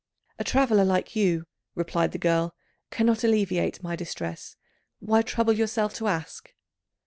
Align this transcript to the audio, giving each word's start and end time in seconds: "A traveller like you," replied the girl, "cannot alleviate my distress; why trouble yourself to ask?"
"A 0.39 0.43
traveller 0.43 0.83
like 0.83 1.15
you," 1.15 1.45
replied 1.75 2.11
the 2.11 2.17
girl, 2.17 2.55
"cannot 2.89 3.23
alleviate 3.23 3.83
my 3.83 3.95
distress; 3.95 4.55
why 4.97 5.21
trouble 5.21 5.53
yourself 5.53 5.93
to 5.93 6.07
ask?" 6.07 6.55